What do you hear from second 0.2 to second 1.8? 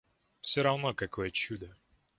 Все равно какое чудо.